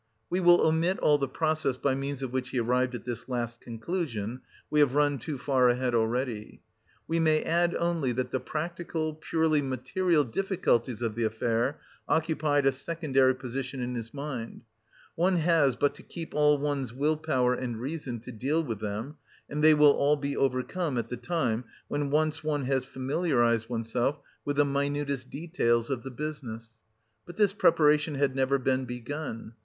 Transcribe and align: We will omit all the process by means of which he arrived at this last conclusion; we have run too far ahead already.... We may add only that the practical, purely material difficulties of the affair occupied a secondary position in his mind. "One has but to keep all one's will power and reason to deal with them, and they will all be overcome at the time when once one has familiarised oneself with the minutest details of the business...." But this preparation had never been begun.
We 0.31 0.39
will 0.39 0.61
omit 0.61 0.97
all 0.97 1.19
the 1.19 1.27
process 1.27 1.77
by 1.77 1.93
means 1.93 2.23
of 2.23 2.33
which 2.33 2.49
he 2.49 2.59
arrived 2.59 2.95
at 2.95 3.05
this 3.05 3.29
last 3.29 3.61
conclusion; 3.61 4.41
we 4.67 4.79
have 4.79 4.95
run 4.95 5.19
too 5.19 5.37
far 5.37 5.69
ahead 5.69 5.93
already.... 5.93 6.63
We 7.07 7.19
may 7.19 7.43
add 7.43 7.75
only 7.75 8.11
that 8.13 8.31
the 8.31 8.39
practical, 8.39 9.13
purely 9.13 9.61
material 9.61 10.23
difficulties 10.23 11.03
of 11.03 11.13
the 11.13 11.23
affair 11.25 11.79
occupied 12.09 12.65
a 12.65 12.71
secondary 12.71 13.35
position 13.35 13.79
in 13.79 13.93
his 13.93 14.11
mind. 14.11 14.63
"One 15.13 15.35
has 15.35 15.75
but 15.75 15.93
to 15.93 16.01
keep 16.01 16.33
all 16.33 16.57
one's 16.57 16.91
will 16.91 17.15
power 17.17 17.53
and 17.53 17.79
reason 17.79 18.19
to 18.21 18.31
deal 18.31 18.63
with 18.63 18.79
them, 18.79 19.17
and 19.47 19.63
they 19.63 19.75
will 19.75 19.91
all 19.93 20.15
be 20.15 20.35
overcome 20.35 20.97
at 20.97 21.09
the 21.09 21.17
time 21.17 21.63
when 21.87 22.09
once 22.09 22.43
one 22.43 22.65
has 22.65 22.85
familiarised 22.85 23.69
oneself 23.69 24.17
with 24.45 24.55
the 24.55 24.65
minutest 24.65 25.29
details 25.29 25.91
of 25.91 26.01
the 26.01 26.09
business...." 26.09 26.81
But 27.23 27.37
this 27.37 27.53
preparation 27.53 28.15
had 28.15 28.35
never 28.35 28.57
been 28.57 28.85
begun. 28.85 29.53